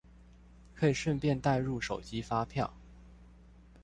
[0.73, 2.73] 可以順便帶入手機發票